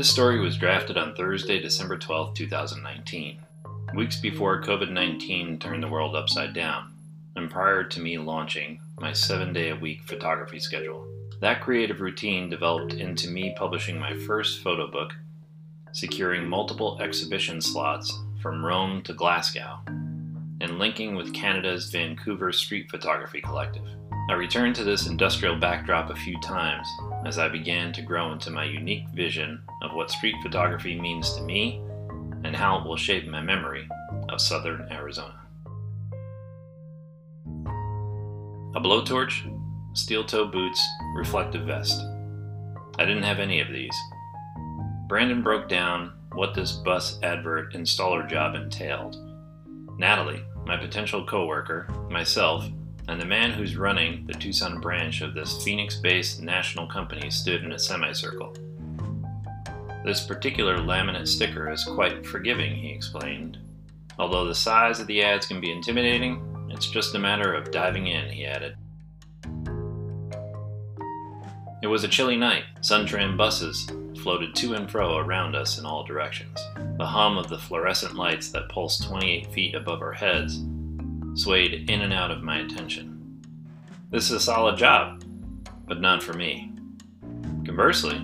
[0.00, 3.38] This story was drafted on Thursday, December 12, 2019,
[3.94, 6.94] weeks before COVID 19 turned the world upside down,
[7.36, 11.06] and prior to me launching my seven day a week photography schedule.
[11.40, 15.14] That creative routine developed into me publishing my first photo book,
[15.92, 23.42] securing multiple exhibition slots from Rome to Glasgow, and linking with Canada's Vancouver Street Photography
[23.42, 23.84] Collective.
[24.28, 26.86] I returned to this industrial backdrop a few times
[27.26, 31.42] as I began to grow into my unique vision of what street photography means to
[31.42, 31.82] me
[32.44, 33.88] and how it will shape my memory
[34.28, 35.40] of southern Arizona.
[38.76, 39.52] A blowtorch,
[39.94, 42.00] steel toe boots, reflective vest.
[42.98, 43.96] I didn't have any of these.
[45.08, 49.16] Brandon broke down what this bus advert installer job entailed.
[49.98, 52.64] Natalie, my potential coworker, myself,
[53.08, 57.64] and the man who's running the Tucson branch of this Phoenix based national company stood
[57.64, 58.54] in a semicircle.
[60.04, 63.58] This particular laminate sticker is quite forgiving, he explained.
[64.18, 68.06] Although the size of the ads can be intimidating, it's just a matter of diving
[68.06, 68.76] in, he added.
[71.82, 72.64] It was a chilly night.
[72.80, 73.90] Suntran buses
[74.22, 76.58] floated to and fro around us in all directions.
[76.98, 80.62] The hum of the fluorescent lights that pulsed 28 feet above our heads
[81.34, 83.42] swayed in and out of my attention.
[84.10, 85.22] This is a solid job,
[85.86, 86.72] but not for me.
[87.64, 88.20] Conversely,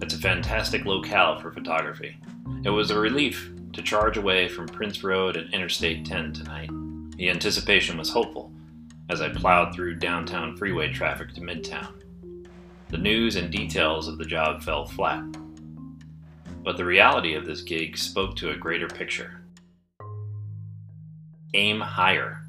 [0.00, 2.16] it's a fantastic locale for photography.
[2.64, 6.70] It was a relief to charge away from Prince Road and Interstate 10 tonight.
[7.16, 8.52] The anticipation was hopeful
[9.10, 11.92] as I plowed through downtown freeway traffic to Midtown.
[12.88, 15.24] The news and details of the job fell flat.
[16.62, 19.43] But the reality of this gig spoke to a greater picture.
[21.56, 22.40] Aim higher.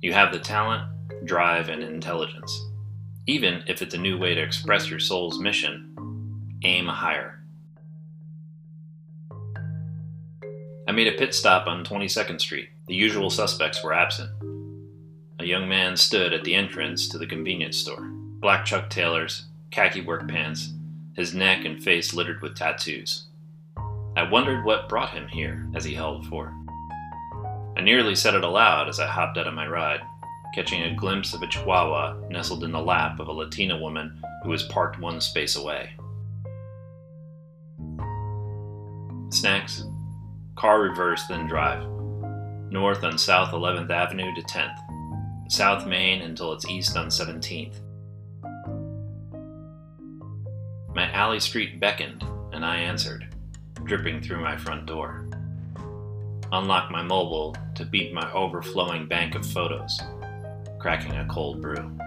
[0.00, 0.84] You have the talent,
[1.24, 2.64] drive, and intelligence.
[3.26, 7.42] Even if it's a new way to express your soul's mission, aim higher.
[10.86, 12.68] I made a pit stop on 22nd Street.
[12.86, 14.30] The usual suspects were absent.
[15.40, 18.06] A young man stood at the entrance to the convenience store.
[18.38, 20.72] Black Chuck Taylors, khaki work pants,
[21.16, 23.24] his neck and face littered with tattoos.
[24.16, 26.54] I wondered what brought him here as he held forth.
[27.76, 30.00] I nearly said it aloud as I hopped out of my ride,
[30.54, 34.48] catching a glimpse of a chihuahua nestled in the lap of a Latina woman who
[34.48, 35.90] was parked one space away.
[39.28, 39.84] Snacks,
[40.54, 41.86] car reverse, then drive.
[42.70, 45.50] North on South 11th Avenue to 10th.
[45.50, 47.80] South Main until it's east on 17th.
[50.94, 53.28] My alley street beckoned, and I answered,
[53.84, 55.28] dripping through my front door.
[56.52, 60.00] Unlock my mobile to beat my overflowing bank of photos,
[60.78, 61.98] cracking a cold brew.